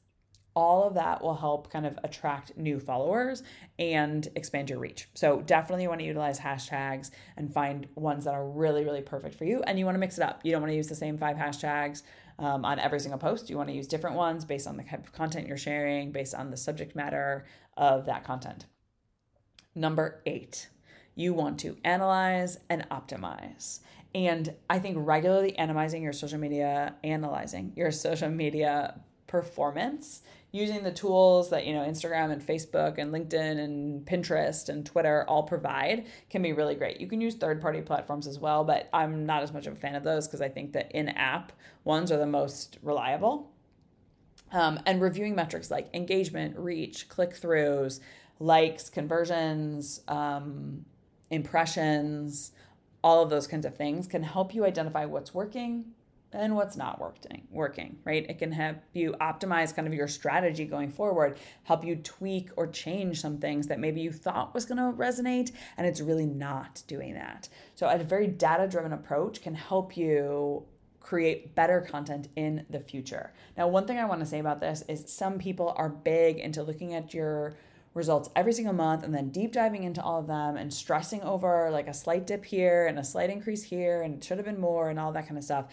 all 0.58 0.82
of 0.82 0.94
that 0.94 1.22
will 1.22 1.36
help 1.36 1.70
kind 1.70 1.86
of 1.86 1.96
attract 2.02 2.56
new 2.56 2.80
followers 2.80 3.44
and 3.78 4.26
expand 4.34 4.68
your 4.68 4.80
reach. 4.80 5.08
So 5.14 5.40
definitely 5.40 5.84
you 5.84 5.88
want 5.88 6.00
to 6.00 6.04
utilize 6.04 6.40
hashtags 6.40 7.12
and 7.36 7.48
find 7.48 7.86
ones 7.94 8.24
that 8.24 8.34
are 8.34 8.44
really, 8.44 8.84
really 8.84 9.00
perfect 9.00 9.36
for 9.36 9.44
you. 9.44 9.62
And 9.62 9.78
you 9.78 9.84
want 9.84 9.94
to 9.94 10.00
mix 10.00 10.18
it 10.18 10.24
up. 10.24 10.40
You 10.42 10.50
don't 10.50 10.60
want 10.60 10.72
to 10.72 10.76
use 10.76 10.88
the 10.88 10.96
same 10.96 11.16
five 11.16 11.36
hashtags 11.36 12.02
um, 12.40 12.64
on 12.64 12.80
every 12.80 12.98
single 12.98 13.20
post. 13.20 13.48
You 13.48 13.56
want 13.56 13.68
to 13.68 13.74
use 13.76 13.86
different 13.86 14.16
ones 14.16 14.44
based 14.44 14.66
on 14.66 14.76
the 14.76 14.82
type 14.82 15.06
of 15.06 15.12
content 15.12 15.46
you're 15.46 15.56
sharing, 15.56 16.10
based 16.10 16.34
on 16.34 16.50
the 16.50 16.56
subject 16.56 16.96
matter 16.96 17.46
of 17.76 18.06
that 18.06 18.24
content. 18.24 18.66
Number 19.76 20.22
eight, 20.26 20.70
you 21.14 21.34
want 21.34 21.60
to 21.60 21.76
analyze 21.84 22.58
and 22.68 22.84
optimize. 22.90 23.78
And 24.12 24.56
I 24.68 24.80
think 24.80 24.96
regularly 24.98 25.56
analyzing 25.56 26.02
your 26.02 26.12
social 26.12 26.40
media, 26.40 26.96
analyzing 27.04 27.74
your 27.76 27.92
social 28.08 28.28
media 28.28 29.00
performance 29.28 30.23
using 30.50 30.82
the 30.82 30.90
tools 30.90 31.50
that 31.50 31.66
you 31.66 31.75
know 31.75 31.80
Instagram 31.87 32.32
and 32.32 32.44
Facebook 32.44 32.99
and 32.99 33.12
LinkedIn 33.12 33.62
and 33.62 34.04
Pinterest 34.04 34.68
and 34.68 34.85
Twitter 34.85 35.25
all 35.28 35.42
provide 35.42 36.06
can 36.30 36.42
be 36.42 36.52
really 36.52 36.75
great. 36.75 37.00
You 37.00 37.06
can 37.06 37.20
use 37.20 37.35
third-party 37.35 37.82
platforms 37.82 38.26
as 38.26 38.38
well, 38.38 38.64
but 38.64 38.88
I'm 38.92 39.26
not 39.26 39.42
as 39.42 39.52
much 39.52 39.66
of 39.66 39.75
a 39.75 39.76
fan 39.76 39.94
of 39.94 40.02
those 40.02 40.26
because 40.26 40.40
I 40.40 40.49
think 40.49 40.73
that 40.73 40.90
in-app 40.92 41.52
ones 41.85 42.11
are 42.11 42.16
the 42.16 42.26
most 42.26 42.78
reliable. 42.82 43.52
Um, 44.50 44.80
and 44.87 45.02
reviewing 45.02 45.35
metrics 45.35 45.70
like 45.70 45.94
engagement, 45.94 46.58
reach, 46.58 47.11
click-throughs, 47.11 48.00
likes, 48.40 48.88
conversions, 48.88 50.00
um, 50.08 50.87
impressions, 51.30 52.52
all 53.04 53.23
of 53.23 53.28
those 53.28 53.47
kinds 53.47 53.66
of 53.66 53.76
things 53.76 54.06
can 54.06 54.23
help 54.23 54.54
you 54.54 54.64
identify 54.64 55.04
what's 55.04 55.35
working 55.35 55.92
and 56.32 56.54
what's 56.54 56.76
not 56.76 57.00
working 57.00 57.47
working 57.50 57.97
right? 58.04 58.28
It 58.28 58.38
can 58.38 58.52
help 58.52 58.76
you 58.92 59.14
optimize 59.20 59.75
kind 59.75 59.88
of 59.88 59.94
your 59.94 60.08
strategy 60.08 60.64
going 60.64 60.90
forward 60.90 61.38
help 61.64 61.85
you 61.85 61.97
tweak 61.97 62.50
or 62.56 62.66
change 62.66 63.20
some 63.20 63.38
things 63.38 63.66
that 63.68 63.78
maybe 63.78 64.00
you 64.00 64.12
thought 64.12 64.54
was 64.54 64.64
going 64.64 64.78
to 64.78 64.97
resonate 64.97 65.52
and 65.76 65.87
it's 65.87 66.00
really 66.00 66.26
not 66.26 66.82
doing 66.87 67.14
that. 67.14 67.49
So 67.75 67.88
a 67.88 67.99
very 67.99 68.26
data 68.26 68.68
driven 68.68 68.92
approach 68.92 69.42
can 69.42 69.54
help 69.54 69.97
you 69.97 70.64
create 71.00 71.54
better 71.54 71.80
content 71.80 72.28
in 72.37 72.66
the 72.68 72.80
future. 72.80 73.32
Now 73.56 73.68
one 73.68 73.87
thing 73.87 73.99
i 73.99 74.04
want 74.04 74.20
to 74.20 74.26
say 74.26 74.40
about 74.40 74.61
this 74.61 74.82
is 74.88 75.11
some 75.11 75.38
people 75.38 75.75
are 75.76 75.88
big 75.88 76.38
into 76.38 76.62
looking 76.62 76.92
at 76.94 77.14
your 77.14 77.56
results 77.94 78.28
every 78.37 78.52
single 78.52 78.75
month 78.75 79.02
and 79.02 79.14
then 79.14 79.30
deep 79.30 79.52
diving 79.52 79.82
into 79.82 80.02
all 80.02 80.20
of 80.20 80.26
them 80.26 80.56
and 80.56 80.73
stressing 80.73 81.23
over 81.23 81.70
like 81.70 81.88
a 81.88 81.94
slight 81.94 82.26
dip 82.26 82.44
here 82.44 82.87
and 82.87 82.99
a 82.99 83.04
slight 83.04 83.30
increase 83.30 83.62
here 83.62 84.02
and 84.02 84.16
it 84.16 84.25
should 84.25 84.38
have 84.38 84.47
been 84.47 84.61
more 84.61 84.90
and 84.90 85.00
all 85.00 85.12
that 85.12 85.26
kind 85.26 85.38
of 85.38 85.44
stuff 85.44 85.66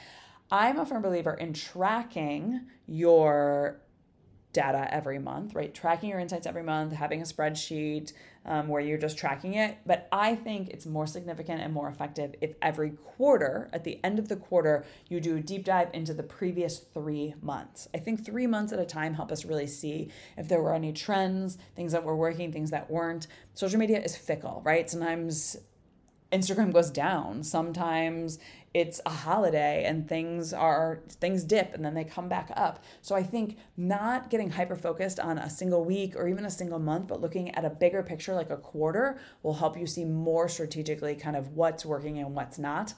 I'm 0.51 0.79
a 0.79 0.85
firm 0.85 1.01
believer 1.01 1.33
in 1.33 1.53
tracking 1.53 2.67
your 2.87 3.81
data 4.55 4.87
every 4.89 5.19
month, 5.19 5.53
right? 5.53 5.73
Tracking 5.73 6.09
your 6.09 6.19
insights 6.19 6.47
every 6.47 6.63
month, 6.63 6.93
having 6.93 7.21
a 7.21 7.25
spreadsheet 7.25 8.13
um, 8.45 8.69
where 8.69 8.79
you're 8.79 8.97
just 8.97 9.17
tracking 9.17 9.55
it. 9.55 9.77
But 9.85 10.07
I 10.11 10.33
think 10.35 10.69
it's 10.69 10.85
more 10.85 11.05
significant 11.05 11.61
and 11.61 11.73
more 11.73 11.89
effective 11.89 12.35
if 12.39 12.53
every 12.61 12.91
quarter, 12.91 13.69
at 13.73 13.83
the 13.83 13.99
end 14.03 14.17
of 14.17 14.29
the 14.29 14.37
quarter, 14.37 14.85
you 15.09 15.19
do 15.19 15.35
a 15.35 15.41
deep 15.41 15.65
dive 15.65 15.89
into 15.93 16.13
the 16.13 16.23
previous 16.23 16.79
three 16.79 17.35
months. 17.41 17.89
I 17.93 17.97
think 17.97 18.25
three 18.25 18.47
months 18.47 18.71
at 18.71 18.79
a 18.79 18.85
time 18.85 19.15
help 19.15 19.31
us 19.31 19.43
really 19.43 19.67
see 19.67 20.09
if 20.37 20.47
there 20.47 20.61
were 20.61 20.73
any 20.73 20.93
trends, 20.93 21.57
things 21.75 21.91
that 21.91 22.05
were 22.05 22.15
working, 22.15 22.53
things 22.53 22.71
that 22.71 22.89
weren't. 22.89 23.27
Social 23.55 23.77
media 23.77 24.01
is 24.01 24.15
fickle, 24.15 24.61
right? 24.63 24.89
Sometimes 24.89 25.57
Instagram 26.35 26.73
goes 26.73 26.89
down. 26.89 27.43
Sometimes 27.43 28.39
it's 28.73 28.99
a 29.05 29.09
holiday 29.09 29.85
and 29.85 30.05
things 30.05 30.51
are 30.51 30.99
things 31.09 31.45
dip 31.45 31.73
and 31.73 31.85
then 31.85 31.93
they 31.93 32.03
come 32.03 32.27
back 32.27 32.51
up. 32.57 32.83
So 33.01 33.15
I 33.15 33.23
think 33.23 33.57
not 33.77 34.29
getting 34.29 34.49
hyper 34.49 34.75
focused 34.75 35.17
on 35.17 35.37
a 35.37 35.49
single 35.49 35.85
week 35.85 36.13
or 36.13 36.27
even 36.27 36.43
a 36.45 36.51
single 36.51 36.79
month, 36.79 37.07
but 37.07 37.21
looking 37.21 37.55
at 37.55 37.63
a 37.63 37.69
bigger 37.69 38.03
picture 38.03 38.35
like 38.35 38.49
a 38.49 38.57
quarter 38.57 39.17
will 39.43 39.53
help 39.53 39.77
you 39.77 39.87
see 39.87 40.03
more 40.03 40.49
strategically 40.49 41.15
kind 41.15 41.37
of 41.37 41.53
what's 41.53 41.85
working 41.85 42.17
and 42.17 42.35
what's 42.35 42.59
not. 42.59 42.95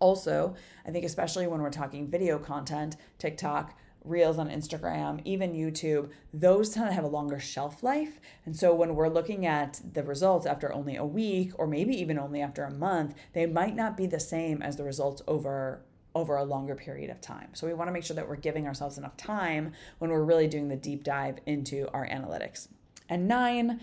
Also, 0.00 0.54
I 0.86 0.90
think 0.90 1.04
especially 1.04 1.46
when 1.46 1.60
we're 1.60 1.68
talking 1.68 2.08
video 2.08 2.38
content, 2.38 2.96
TikTok, 3.18 3.76
Reels 4.08 4.38
on 4.38 4.48
Instagram, 4.48 5.20
even 5.24 5.52
YouTube, 5.52 6.10
those 6.32 6.70
tend 6.70 6.88
to 6.88 6.92
have 6.92 7.04
a 7.04 7.08
longer 7.08 7.38
shelf 7.38 7.82
life. 7.82 8.20
And 8.44 8.56
so 8.56 8.74
when 8.74 8.94
we're 8.94 9.08
looking 9.08 9.46
at 9.46 9.80
the 9.92 10.02
results 10.02 10.46
after 10.46 10.72
only 10.72 10.96
a 10.96 11.04
week 11.04 11.52
or 11.56 11.66
maybe 11.66 11.94
even 12.00 12.18
only 12.18 12.40
after 12.40 12.64
a 12.64 12.70
month, 12.70 13.14
they 13.32 13.46
might 13.46 13.76
not 13.76 13.96
be 13.96 14.06
the 14.06 14.20
same 14.20 14.62
as 14.62 14.76
the 14.76 14.84
results 14.84 15.22
over 15.26 15.82
over 16.14 16.36
a 16.36 16.44
longer 16.44 16.74
period 16.74 17.10
of 17.10 17.20
time. 17.20 17.48
So 17.52 17.66
we 17.66 17.74
want 17.74 17.88
to 17.88 17.92
make 17.92 18.02
sure 18.02 18.16
that 18.16 18.28
we're 18.28 18.36
giving 18.36 18.66
ourselves 18.66 18.98
enough 18.98 19.16
time 19.16 19.72
when 19.98 20.10
we're 20.10 20.24
really 20.24 20.48
doing 20.48 20.68
the 20.68 20.74
deep 20.74 21.04
dive 21.04 21.38
into 21.46 21.86
our 21.92 22.08
analytics. 22.08 22.68
And 23.08 23.28
9, 23.28 23.80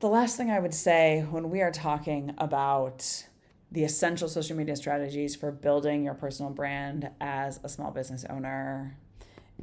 the 0.00 0.08
last 0.08 0.36
thing 0.36 0.50
I 0.50 0.60
would 0.60 0.74
say 0.74 1.26
when 1.30 1.50
we 1.50 1.60
are 1.60 1.72
talking 1.72 2.34
about 2.38 3.26
the 3.72 3.84
essential 3.84 4.28
social 4.28 4.56
media 4.56 4.76
strategies 4.76 5.36
for 5.36 5.50
building 5.50 6.04
your 6.04 6.14
personal 6.14 6.50
brand 6.50 7.10
as 7.20 7.60
a 7.62 7.68
small 7.68 7.90
business 7.90 8.24
owner, 8.28 8.96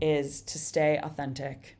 is 0.02 0.42
to 0.42 0.60
stay 0.60 1.00
authentic. 1.02 1.78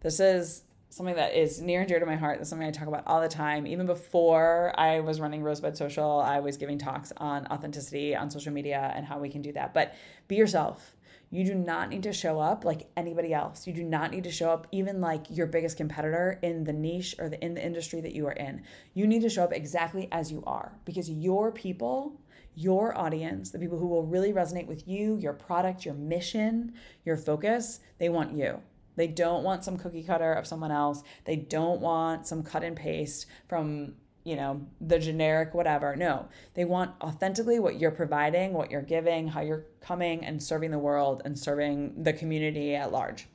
This 0.00 0.20
is 0.20 0.62
something 0.90 1.16
that 1.16 1.34
is 1.34 1.60
near 1.60 1.80
and 1.80 1.88
dear 1.88 2.00
to 2.00 2.06
my 2.06 2.16
heart. 2.16 2.38
That's 2.38 2.48
something 2.48 2.66
I 2.66 2.70
talk 2.70 2.88
about 2.88 3.02
all 3.06 3.20
the 3.20 3.28
time. 3.28 3.66
Even 3.66 3.84
before 3.86 4.72
I 4.78 5.00
was 5.00 5.20
running 5.20 5.42
Rosebud 5.42 5.76
Social, 5.76 6.20
I 6.20 6.40
was 6.40 6.56
giving 6.56 6.78
talks 6.78 7.12
on 7.18 7.46
authenticity 7.48 8.16
on 8.16 8.30
social 8.30 8.52
media 8.52 8.92
and 8.96 9.04
how 9.04 9.18
we 9.18 9.28
can 9.28 9.42
do 9.42 9.52
that. 9.52 9.74
But 9.74 9.94
be 10.26 10.36
yourself 10.36 10.94
You 11.30 11.44
do 11.44 11.54
not 11.54 11.88
need 11.88 12.04
to 12.04 12.12
show 12.12 12.38
up 12.38 12.64
like 12.64 12.88
anybody 12.96 13.34
else. 13.34 13.66
You 13.66 13.72
do 13.72 13.82
not 13.82 14.12
need 14.12 14.24
to 14.24 14.30
show 14.30 14.50
up 14.50 14.68
even 14.70 15.00
like 15.00 15.26
your 15.28 15.46
biggest 15.46 15.76
competitor 15.76 16.38
in 16.42 16.64
the 16.64 16.72
niche 16.72 17.16
or 17.18 17.28
the 17.28 17.44
in 17.44 17.54
the 17.54 17.64
industry 17.64 18.00
that 18.00 18.14
you 18.14 18.26
are 18.26 18.32
in. 18.32 18.62
You 18.94 19.06
need 19.06 19.22
to 19.22 19.28
show 19.28 19.42
up 19.42 19.52
exactly 19.52 20.08
as 20.12 20.30
you 20.30 20.42
are 20.46 20.72
because 20.84 21.10
your 21.10 21.50
people 21.50 22.20
your 22.56 22.96
audience, 22.96 23.50
the 23.50 23.58
people 23.58 23.78
who 23.78 23.86
will 23.86 24.02
really 24.02 24.32
resonate 24.32 24.66
with 24.66 24.88
you, 24.88 25.16
your 25.18 25.34
product, 25.34 25.84
your 25.84 25.94
mission, 25.94 26.72
your 27.04 27.16
focus, 27.16 27.80
they 27.98 28.08
want 28.08 28.34
you. 28.34 28.60
They 28.96 29.06
don't 29.06 29.44
want 29.44 29.62
some 29.62 29.76
cookie 29.76 30.02
cutter 30.02 30.32
of 30.32 30.46
someone 30.46 30.72
else. 30.72 31.02
They 31.26 31.36
don't 31.36 31.80
want 31.80 32.26
some 32.26 32.42
cut 32.42 32.64
and 32.64 32.74
paste 32.74 33.26
from, 33.46 33.92
you 34.24 34.36
know, 34.36 34.66
the 34.80 34.98
generic 34.98 35.52
whatever. 35.52 35.94
No, 35.94 36.28
they 36.54 36.64
want 36.64 36.92
authentically 37.02 37.58
what 37.60 37.78
you're 37.78 37.90
providing, 37.90 38.54
what 38.54 38.70
you're 38.70 38.80
giving, 38.80 39.28
how 39.28 39.42
you're 39.42 39.66
coming 39.82 40.24
and 40.24 40.42
serving 40.42 40.70
the 40.70 40.78
world 40.78 41.20
and 41.26 41.38
serving 41.38 42.02
the 42.02 42.14
community 42.14 42.74
at 42.74 42.90
large. 42.90 43.28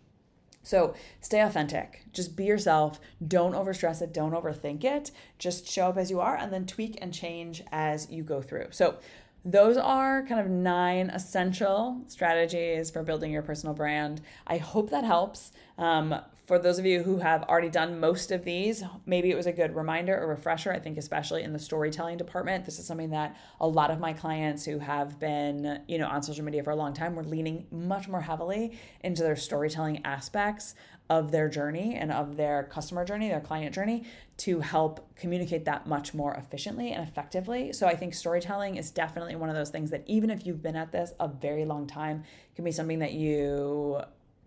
So 0.64 0.94
stay 1.20 1.42
authentic. 1.42 2.06
Just 2.14 2.36
be 2.36 2.46
yourself. 2.46 3.00
Don't 3.26 3.54
overstress 3.54 4.02
it. 4.02 4.14
Don't 4.14 4.34
overthink 4.34 4.84
it. 4.84 5.12
Just 5.40 5.68
show 5.68 5.88
up 5.88 5.98
as 5.98 6.12
you 6.12 6.20
are 6.20 6.36
and 6.36 6.52
then 6.52 6.66
tweak 6.66 6.98
and 7.02 7.14
change 7.14 7.64
as 7.72 8.10
you 8.10 8.24
go 8.24 8.42
through. 8.42 8.68
So 8.72 8.98
those 9.44 9.76
are 9.76 10.24
kind 10.28 10.40
of 10.40 10.48
nine 10.48 11.10
essential 11.10 12.02
strategies 12.08 12.92
for 12.92 13.02
building 13.02 13.32
your 13.32 13.42
personal 13.42 13.74
brand. 13.74 14.22
I 14.46 14.58
hope 14.58 14.92
that 14.92 15.04
helps. 15.04 15.52
Um, 15.78 16.16
for 16.52 16.60
those 16.60 16.80
of 16.80 16.86
you 16.86 17.02
who 17.02 17.20
have 17.20 17.44
already 17.44 17.70
done 17.70 17.98
most 17.98 18.30
of 18.30 18.44
these, 18.44 18.84
maybe 19.06 19.32
it 19.32 19.38
was 19.38 19.46
a 19.46 19.54
good 19.54 19.74
reminder 19.74 20.22
or 20.22 20.28
refresher. 20.28 20.70
I 20.70 20.80
think, 20.80 20.98
especially 20.98 21.44
in 21.44 21.54
the 21.54 21.60
storytelling 21.60 22.18
department, 22.18 22.66
this 22.66 22.78
is 22.78 22.86
something 22.86 23.12
that 23.12 23.38
a 23.62 23.68
lot 23.70 23.90
of 23.90 24.02
my 24.02 24.12
clients 24.12 24.66
who 24.66 24.78
have 24.80 25.18
been, 25.18 25.82
you 25.88 25.98
know, 25.98 26.08
on 26.08 26.22
social 26.22 26.44
media 26.44 26.62
for 26.62 26.72
a 26.72 26.76
long 26.76 26.94
time 26.94 27.16
were 27.16 27.24
leaning 27.24 27.68
much 27.72 28.10
more 28.10 28.20
heavily 28.20 28.78
into 29.00 29.24
their 29.24 29.38
storytelling 29.38 30.02
aspects 30.04 30.76
of 31.10 31.32
their 31.32 31.48
journey 31.48 31.96
and 31.96 32.12
of 32.12 32.36
their 32.36 32.64
customer 32.64 33.06
journey, 33.06 33.30
their 33.30 33.40
client 33.40 33.74
journey, 33.74 34.04
to 34.36 34.60
help 34.60 35.16
communicate 35.16 35.64
that 35.64 35.88
much 35.88 36.14
more 36.14 36.34
efficiently 36.34 36.92
and 36.92 37.08
effectively. 37.08 37.72
So 37.72 37.88
I 37.88 37.96
think 37.96 38.14
storytelling 38.14 38.76
is 38.76 38.92
definitely 38.92 39.38
one 39.38 39.48
of 39.48 39.56
those 39.56 39.70
things 39.70 39.90
that 39.92 40.04
even 40.06 40.30
if 40.30 40.46
you've 40.46 40.62
been 40.62 40.76
at 40.76 40.92
this 40.92 41.14
a 41.18 41.30
very 41.30 41.64
long 41.64 41.88
time, 41.88 42.26
can 42.56 42.66
be 42.66 42.74
something 42.74 43.00
that 43.00 43.14
you 43.14 44.02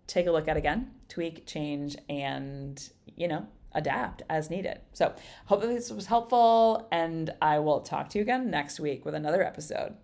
take 0.07 0.27
a 0.27 0.31
look 0.31 0.47
at 0.47 0.57
again, 0.57 0.91
tweak, 1.09 1.45
change, 1.45 1.95
and, 2.09 2.89
you 3.15 3.27
know, 3.27 3.47
adapt 3.73 4.21
as 4.29 4.49
needed. 4.49 4.79
So, 4.93 5.13
hope 5.45 5.61
this 5.61 5.91
was 5.91 6.05
helpful, 6.05 6.87
and 6.91 7.33
I 7.41 7.59
will 7.59 7.81
talk 7.81 8.09
to 8.09 8.17
you 8.17 8.21
again 8.23 8.49
next 8.49 8.79
week 8.79 9.05
with 9.05 9.15
another 9.15 9.43
episode. 9.43 9.95